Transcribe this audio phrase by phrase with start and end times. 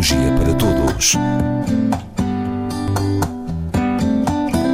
[0.00, 1.14] Tecnologia para Todos.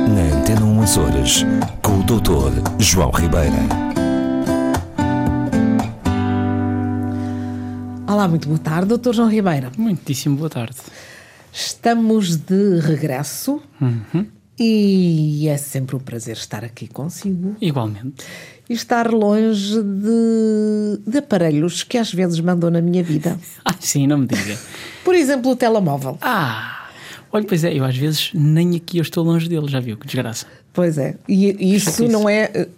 [0.09, 1.45] Na Antena 1 Açores,
[1.83, 2.63] com o Dr.
[2.79, 3.57] João Ribeira.
[8.07, 9.73] Olá, muito boa tarde, doutor João Ribeira.
[9.77, 10.77] Muitíssimo boa tarde.
[11.53, 14.27] Estamos de regresso Uhum.
[14.59, 18.25] E é sempre um prazer estar aqui consigo Igualmente.
[18.69, 23.39] e estar longe de, de aparelhos que às vezes mandam na minha vida.
[23.65, 24.57] Ah, sim, não me diga.
[25.05, 26.17] Por exemplo, o telemóvel.
[26.23, 26.89] Ah,
[27.33, 29.97] olha, pois é, eu às vezes nem aqui eu estou longe dele, já viu?
[29.97, 30.47] Que desgraça.
[30.73, 32.69] Pois é, e, e isso não é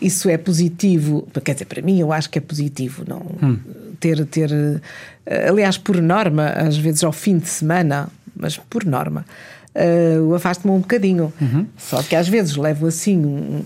[0.00, 3.58] isso é positivo, quer dizer, para mim eu acho que é positivo não Hum.
[3.98, 4.50] ter ter
[5.26, 9.24] eh, aliás por norma, às vezes ao fim de semana, mas por norma,
[10.28, 11.32] o afasto-me um bocadinho.
[11.40, 11.66] Uhum.
[11.76, 13.62] Só que às vezes levo assim um-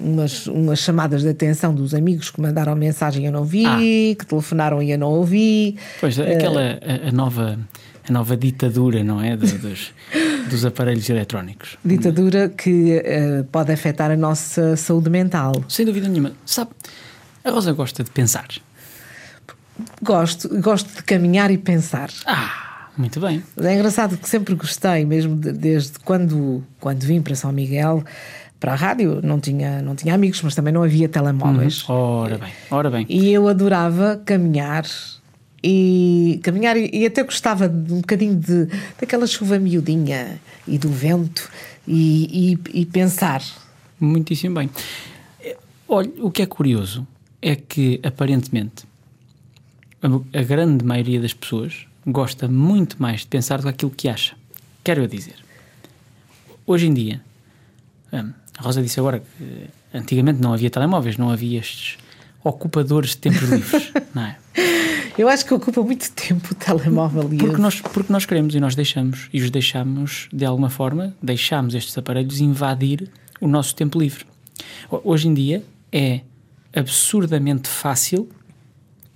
[0.00, 3.78] umas, umas chamadas de atenção dos amigos que mandaram mensagem e eu não vi, Ah.
[3.78, 5.76] que telefonaram e eu não ouvi.
[6.00, 7.58] Pois, aquela a, a nova,
[8.08, 9.34] a nova ditadura, não é?
[9.36, 9.92] Do- dos,
[10.50, 11.78] dos aparelhos eletrónicos.
[11.84, 15.52] Ditadura que eh, pode afetar a nossa saúde mental.
[15.68, 16.32] Sem dúvida nenhuma.
[16.44, 16.70] Sabe,
[17.42, 18.48] a Rosa gosta de pensar.
[20.02, 22.08] Gosto, gosto de caminhar e pensar.
[22.26, 22.63] Ah,
[22.96, 23.42] muito bem.
[23.58, 28.04] É engraçado que sempre gostei, mesmo de- desde quando, quando vim para São Miguel,
[28.60, 31.84] para a rádio, não tinha, não tinha amigos, mas também não havia telemóveis.
[31.88, 33.06] Ora bem, ora bem.
[33.08, 34.84] E eu adorava caminhar
[35.62, 38.68] e caminhar e, até gostava de um bocadinho de,
[39.00, 41.50] daquela chuva miudinha e do vento
[41.86, 43.42] e, e- e pensar.
[44.00, 44.70] Muitíssimo bem.
[45.88, 47.06] Olha, o que é curioso
[47.42, 48.84] é que aparentemente
[50.32, 54.34] a grande maioria das pessoas gosta muito mais de pensar do que aquilo que acha.
[54.82, 55.36] Quero eu dizer.
[56.66, 57.20] Hoje em dia,
[58.12, 61.98] hum, a Rosa disse agora que eh, antigamente não havia telemóveis, não havia estes
[62.42, 64.36] ocupadores de tempos livres, não é?
[65.16, 68.54] Eu acho que ocupa muito tempo o telemóvel e Porque eu- nós, porque nós queremos
[68.54, 73.08] e nós deixamos, e os deixamos de alguma forma, deixamos estes aparelhos invadir
[73.40, 74.24] o nosso tempo livre.
[74.90, 75.62] Ho- Hoje em dia
[75.92, 76.20] é
[76.74, 78.28] absurdamente fácil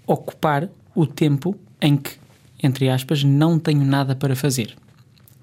[0.06, 2.12] ocupar o tempo em que,
[2.62, 4.74] entre aspas, não tenho nada para fazer.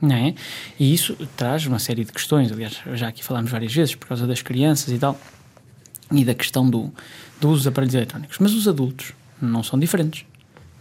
[0.02, 0.36] Não é?
[0.80, 4.28] E isso traz uma série de questões, aliás, já aqui falámos várias vezes, por causa
[4.28, 5.20] das crianças e tal,
[6.12, 6.92] e da questão do,
[7.40, 8.38] do uso dos aparelhos eletrónicos.
[8.40, 10.26] Mas os adultos não são diferentes.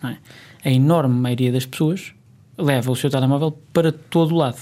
[0.03, 0.19] não é?
[0.65, 2.13] A enorme maioria das pessoas
[2.57, 4.59] leva o seu telemóvel para todo o lado,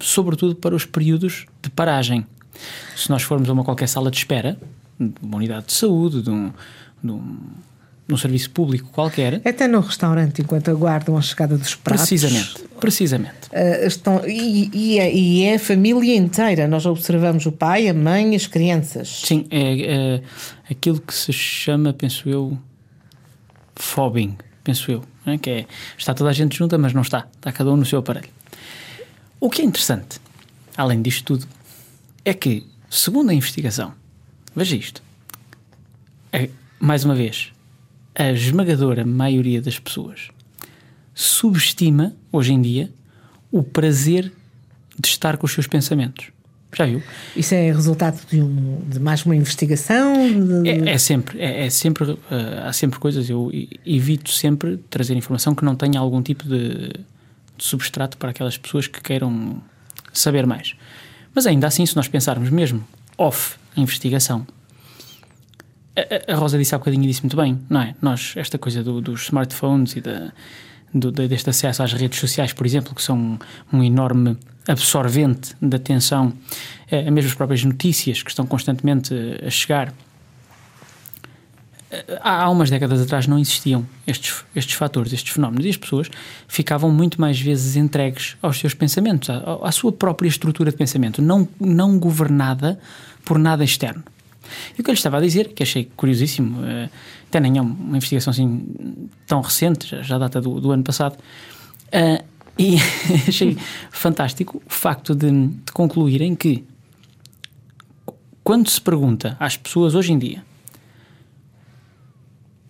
[0.00, 2.26] sobretudo para os períodos de paragem.
[2.94, 4.58] Se nós formos a uma qualquer sala de espera,
[4.98, 6.52] de uma unidade de saúde, de um,
[7.02, 7.38] de um,
[8.06, 12.08] de um serviço público qualquer, até no restaurante, enquanto aguardam a chegada dos pratos.
[12.08, 16.68] precisamente, precisamente, Uh, estão, e, e é, e é a família inteira.
[16.68, 19.22] Nós observamos o pai, a mãe, as crianças.
[19.24, 20.22] Sim, é, é
[20.70, 22.58] aquilo que se chama, penso eu,
[23.74, 25.38] fobbing, penso eu, é?
[25.38, 25.66] que é,
[25.96, 28.28] está toda a gente junta, mas não está, está cada um no seu aparelho.
[29.40, 30.20] O que é interessante,
[30.76, 31.46] além disto tudo,
[32.24, 33.94] é que, segundo a investigação,
[34.54, 35.02] veja isto,
[36.32, 37.52] é, mais uma vez,
[38.18, 40.28] a esmagadora maioria das pessoas
[41.14, 42.90] subestima, hoje em dia,
[43.50, 44.30] o prazer
[44.98, 46.26] de estar com os seus pensamentos.
[46.76, 47.02] Já viu?
[47.34, 50.12] Isso é resultado de, um- de mais uma investigação?
[50.62, 53.30] de- É, é sempre, é, é sempre eh, há sempre coisas.
[53.30, 53.50] Eu
[53.86, 58.86] evito sempre trazer informação que não tenha algum tipo de, de substrato para aquelas pessoas
[58.86, 59.62] que queiram
[60.12, 60.74] saber mais.
[61.34, 62.84] Mas ainda assim, se nós pensarmos mesmo
[63.16, 64.46] off investigação,
[66.32, 67.94] a, Rosa disse há bocadinho e disse muito bem, não é?
[68.02, 70.32] Nós, esta coisa do- dos smartphones e da,
[70.92, 73.38] do- de- deste acesso às redes sociais, por exemplo, que são
[73.72, 74.36] um enorme
[74.68, 76.32] absorvente da atenção,
[76.90, 79.92] eh, mesmo as próprias notícias que estão constantemente eh, a chegar.
[81.90, 85.76] Eh, Há, há umas décadas atrás não existiam estes, estes fatores, estes fenómenos, e as
[85.76, 86.10] pessoas
[86.48, 91.22] ficavam muito mais vezes entregues aos seus pensamentos, à, à sua própria estrutura de pensamento,
[91.22, 92.78] não, não governada
[93.24, 94.02] por nada externo.
[94.76, 96.88] E o que eu estava a dizer, que achei curiosíssimo, eh,
[97.28, 101.16] até nem é uma investigação assim tão recente, já, data do, do ano passado,
[101.92, 102.22] eh,
[102.58, 102.76] e
[103.28, 103.56] achei
[103.90, 106.64] fantástico o facto de, de concluírem que
[108.42, 110.42] quando se pergunta às pessoas hoje em dia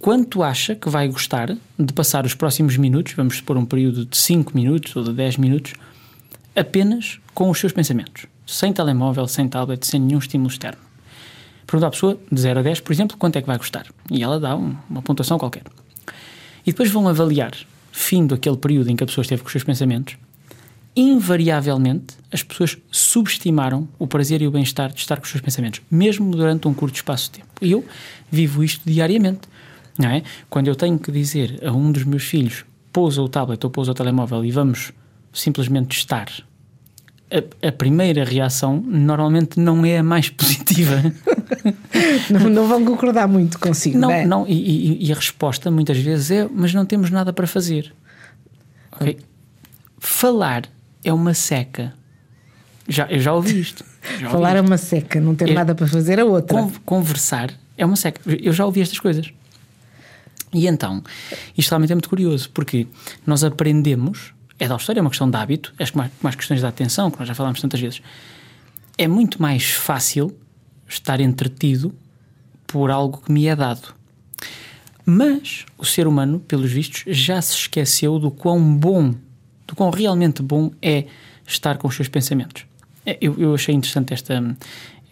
[0.06, 4.16] quanto acha que vai gostar de passar os próximos minutos, vamos supor um período de
[4.16, 5.72] 5 minutos ou de 10 minutos,
[6.54, 10.85] apenas com os seus pensamentos, sem telemóvel, sem tablet, sem nenhum estímulo externo.
[11.66, 13.86] Pergunta à pessoa, de 0 a 10, por exemplo, quanto é que vai gostar?
[14.10, 15.64] E ela dá um- uma pontuação qualquer.
[16.64, 17.52] E depois vão avaliar,
[17.90, 20.16] fim daquele período em que a pessoa esteve com os seus pensamentos,
[20.94, 25.80] invariavelmente as pessoas subestimaram o prazer e o bem-estar de estar com os seus pensamentos,
[25.90, 27.48] mesmo durante um curto espaço de tempo.
[27.60, 27.84] E eu
[28.30, 29.40] vivo isto diariamente,
[29.98, 30.22] não é?
[30.48, 33.90] Quando eu tenho que dizer a um dos meus filhos pousa o tablet ou pousa
[33.90, 34.92] o telemóvel e vamos
[35.32, 36.28] simplesmente estar,
[37.30, 41.02] a, a primeira reação normalmente não é a mais positiva.
[42.30, 44.26] não, não vão concordar muito consigo, não, não é?
[44.26, 47.92] Não, e, e, a resposta muitas vezes é: mas não temos nada para fazer.
[48.92, 49.18] Okay?
[49.98, 50.64] Falar
[51.04, 51.92] é uma seca.
[52.88, 53.84] Já, eu já ouvi isto.
[54.20, 56.68] Já Falar ouvi é uma seca, não ter eu, nada para fazer é outra.
[56.84, 58.20] Conversar é uma seca.
[58.24, 59.32] Eu já ouvi estas coisas.
[60.54, 61.02] E então,
[61.58, 62.86] isto realmente é muito curioso, porque
[63.26, 66.68] nós aprendemos, é da história, é uma questão de hábito, é como as questões da
[66.68, 68.02] atenção, que nós já falámos tantas vezes.
[68.96, 70.34] É muito mais fácil
[70.88, 71.94] estar entretido
[72.66, 73.94] por algo que me é dado.
[75.04, 79.14] Mas o ser humano, pelos vistos, já se esqueceu do quão bom,
[79.66, 81.06] do quão realmente bom é
[81.46, 82.64] estar com os seus pensamentos.
[83.04, 84.56] É, eu, eu achei interessante esta,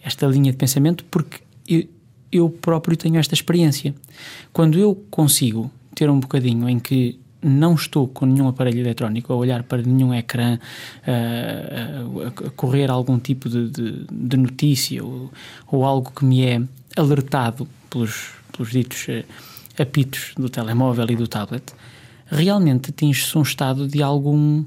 [0.03, 1.87] esta linha de pensamento porque eu,
[2.31, 3.95] eu próprio tenho esta experiência.
[4.51, 9.35] Quando eu consigo ter um bocadinho em que não estou com nenhum aparelho eletrónico a
[9.35, 10.57] olhar para nenhum ecrã,
[11.05, 15.31] a, a correr algum tipo de, de, de notícia ou,
[15.71, 16.61] ou, algo que me é
[16.95, 19.23] alertado pelos, pelos ditos uh,
[19.79, 21.73] apitos do telemóvel e do tablet,
[22.25, 24.65] realmente atinge-se um estado de algum.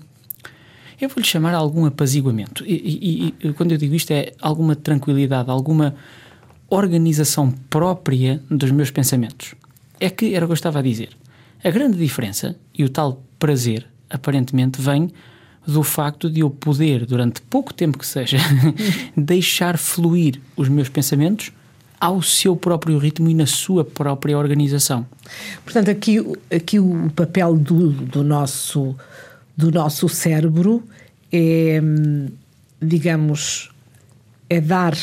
[1.01, 2.65] Eu vou-lhe chamar algum apaziguamento.
[2.67, 5.95] E, e, e, quando eu digo isto, é alguma tranquilidade, alguma
[6.69, 9.55] organização própria dos meus pensamentos.
[9.99, 11.11] É que era o que eu estava a dizer.
[11.63, 15.11] A grande diferença e o tal prazer, aparentemente, vem
[15.67, 18.39] do facto de eu poder, durante pouco tempo que seja,
[19.17, 21.53] deixar fluir os meus pensamentos
[22.01, 25.07] ao seu próprio ritmo e na sua própria organização.
[25.65, 26.19] Portanto, aqui,
[26.51, 28.97] aqui o papel do, do, nosso,
[29.57, 30.83] do nosso cérebro
[31.33, 31.81] é,
[32.81, 33.71] digamos,
[34.49, 34.97] é dar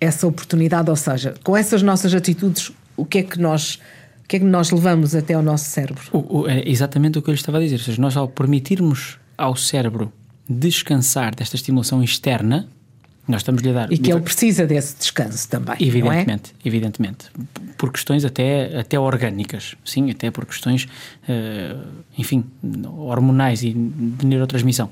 [0.00, 3.80] essa oportunidade, ou seja, com essas nossas atitudes, o que é que nós
[4.28, 6.02] que é que nós levamos até ao nosso cérebro?
[6.12, 7.76] O, o, é exatamente o que eu lhe estava a dizer.
[7.76, 10.12] Ou seja, nós, ao permitirmos ao cérebro
[10.46, 12.68] descansar desta estimulação externa,
[13.26, 13.92] nós estamos lhe a dar.
[13.92, 15.76] E que ele precisa desse descanso também.
[15.80, 16.68] Evidentemente, é?
[16.68, 17.26] evidentemente.
[17.78, 21.86] Por questões até, até orgânicas, sim, até por questões, uh,
[22.16, 22.44] enfim,
[22.98, 24.90] hormonais e de neurotransmissão.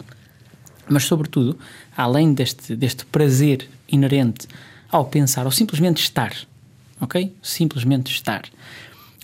[0.88, 1.58] Mas, sobretudo,
[1.94, 4.46] além deste, deste prazer inerente
[4.90, 6.34] ao pensar, ou simplesmente estar,
[7.00, 7.34] ok?
[7.42, 8.42] Simplesmente estar.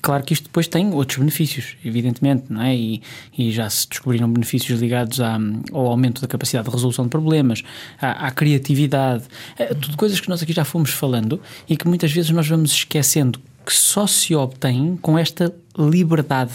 [0.02, 2.74] Claro que isto depois tem outros benefícios, evidentemente, não é?
[2.74, 3.00] E,
[3.38, 5.38] e já se descobriram benefícios ligados à,
[5.72, 7.62] ao aumento da capacidade de resolução de problemas,
[8.00, 9.22] à, à criatividade,
[9.56, 12.72] é, tudo coisas que nós aqui já fomos falando e que muitas vezes nós vamos
[12.72, 16.52] esquecendo que só se obtém com esta liberdade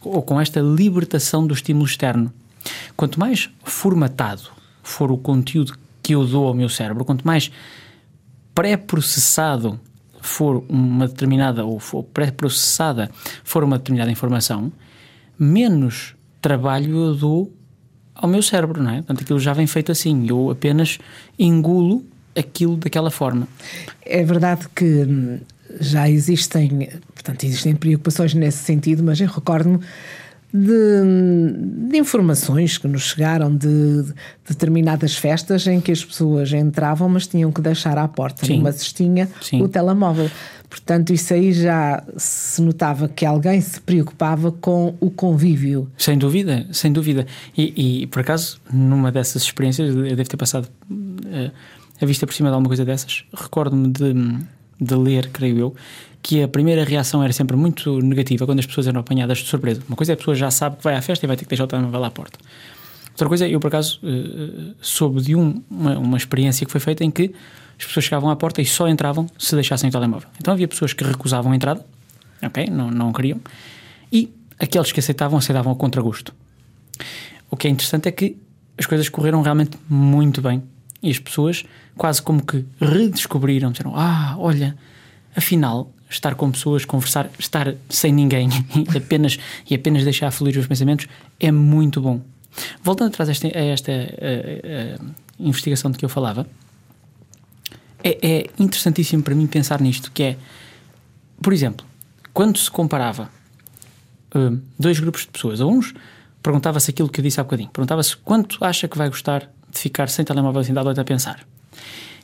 [0.00, 2.32] ou com esta libertação do estímulo externo.
[2.96, 4.48] Quanto mais formatado
[4.82, 7.50] for o conteúdo que eu dou ao meu cérebro, quanto mais
[8.54, 9.78] pré-processado
[10.26, 13.10] for uma determinada ou for pré-processada
[13.44, 14.72] for uma determinada informação,
[15.38, 17.52] menos trabalho eu dou
[18.14, 18.96] ao meu cérebro, não é?
[18.96, 20.98] Portanto, aquilo já vem feito assim, eu apenas
[21.38, 22.04] engulo
[22.36, 23.46] aquilo daquela forma.
[24.02, 25.38] É verdade que hum,
[25.80, 29.80] já existem, portanto, existem preocupações nesse sentido, mas eu recordo-me
[30.52, 34.14] de, de, informações que nos chegaram de, de,
[34.48, 38.58] determinadas festas em que as pessoas entravam, mas tinham que deixar à porta, Sim.
[38.58, 39.62] numa cestinha, Sim.
[39.62, 40.30] o telemóvel.
[40.68, 45.88] Portanto, isso aí já se notava que alguém se preocupava com o convívio.
[45.96, 47.26] Sem dúvida, sem dúvida.
[47.56, 51.50] E, e por acaso, numa dessas experiências, eu devo ter passado uh,
[52.00, 54.14] a vista por cima de alguma coisa dessas, recordo-me de,
[54.80, 55.74] de ler, creio eu,
[56.26, 59.80] que a primeira reação era sempre muito negativa quando as pessoas eram apanhadas de surpresa.
[59.86, 61.50] Uma coisa é a pessoa já sabe que vai à festa e vai ter que
[61.50, 62.36] deixar o telemóvel à porta.
[63.12, 67.04] Outra coisa, eu por acaso uh, soube de um, uma, uma, experiência que foi feita
[67.04, 67.32] em que
[67.78, 70.28] as pessoas chegavam à porta e só entravam se deixassem o telemóvel.
[70.40, 71.86] Então havia pessoas que recusavam a entrada,
[72.42, 73.40] ok, não, não queriam,
[74.10, 74.28] e
[74.58, 76.34] aqueles que aceitavam, aceitavam a contragosto.
[77.48, 78.36] O que é interessante é que
[78.76, 80.60] as coisas correram realmente muito bem
[81.00, 81.64] e as pessoas
[81.96, 84.76] quase como que redescobriram, disseram, ah, olha,
[85.36, 88.48] afinal estar com pessoas, conversar, estar sem ninguém
[88.92, 91.06] e apenas, e apenas deixar fluir os pensamentos
[91.38, 92.20] é muito bom.
[92.82, 96.46] Voltando atrás a esta, a esta a, a investigação de que eu falava,
[98.02, 100.36] é, é, interessantíssimo para mim pensar nisto, que é,
[101.42, 101.84] por exemplo,
[102.32, 103.30] quando se comparava
[104.34, 105.94] uh, dois grupos de pessoas, a uns
[106.42, 110.08] perguntava-se aquilo que eu disse há bocadinho, perguntava-se quanto acha que vai gostar de ficar
[110.08, 111.44] sem telemóvel assim da noite a pensar.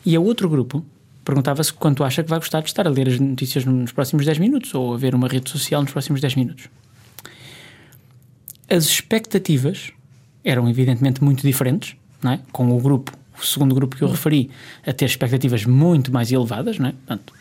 [0.07, 0.85] E a outro grupo
[1.25, 4.39] perguntava-se quanto acha que vai gostar de estar a ler as notícias nos próximos 10
[4.39, 6.69] minutos ou a ver uma rede social nos próximos 10 minutos.
[8.69, 9.93] As expectativas
[10.45, 12.39] eram evidentemente muito diferentes, é?
[12.51, 13.13] com o grupo
[13.43, 14.51] o segundo grupo que eu referi,
[14.87, 16.93] a ter expectativas muito mais elevadas, não é?
[16.93, 17.33] Portanto,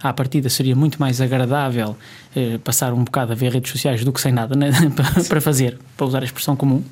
[0.00, 1.96] à partida seria muito mais agradável
[2.36, 4.70] eh, passar um bocado a ver redes sociais do que sem nada né?
[5.28, 6.82] para fazer, para usar a expressão comum.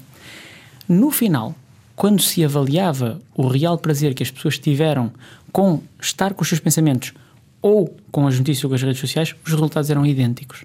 [0.88, 1.54] No final,
[2.00, 5.12] quando se avaliava o real prazer que as pessoas tiveram
[5.52, 7.12] com estar com os seus pensamentos
[7.60, 10.64] ou com as notícias ou com as redes sociais, os resultados eram idênticos.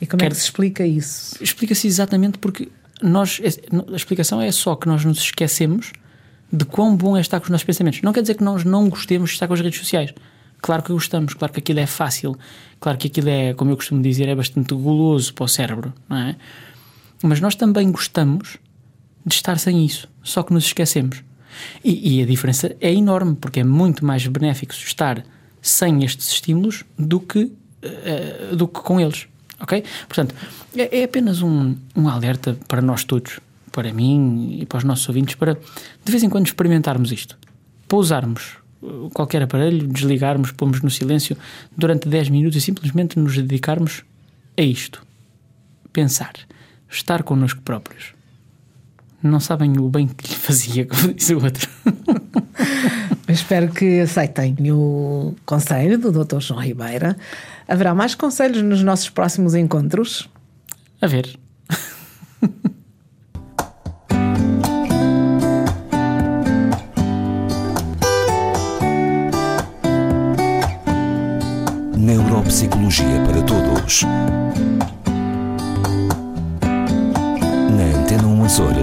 [0.00, 0.28] E como Quer...
[0.28, 1.36] é que se explica isso?
[1.44, 2.70] Explica-se exatamente porque
[3.02, 3.38] nós,
[3.92, 5.92] a explicação é só que nós nos esquecemos
[6.50, 8.00] de quão bom é estar com os nossos pensamentos.
[8.00, 10.14] Não quer dizer que nós não gostemos de estar com as redes sociais.
[10.62, 12.34] Claro que gostamos, claro que aquilo é fácil,
[12.80, 16.16] claro que aquilo é, como eu costumo dizer, é bastante goloso para o cérebro, não
[16.16, 16.36] é?
[17.22, 18.56] Mas nós também gostamos
[19.26, 21.24] de estar sem isso, só que nos esquecemos.
[21.82, 25.24] E, e a diferença é enorme, porque é muito mais benéfico estar
[25.60, 29.26] sem estes estímulos do que, uh, do que com eles.
[29.60, 29.82] Ok?
[30.06, 30.34] Portanto,
[30.76, 33.40] é, é apenas um, um alerta para nós todos
[33.72, 37.36] para mim e para os nossos ouvintes, para de vez em quando experimentarmos isto.
[37.88, 41.36] Pousarmos uh, qualquer aparelho, desligarmos, pomos no silêncio
[41.76, 44.04] durante 10 minutos e simplesmente nos dedicarmos
[44.56, 45.04] a isto.
[45.92, 46.34] Pensar.
[46.88, 48.15] Estar connosco próprios.
[49.26, 51.68] Não sabem o bem que lhe fazia, como diz o outro.
[53.28, 56.38] Espero que aceitem o conselho do Dr.
[56.40, 57.16] João Ribeira.
[57.66, 60.28] Haverá mais conselhos nos nossos próximos encontros?
[61.00, 61.36] A ver.
[71.98, 74.04] Neuropsicologia para Todos.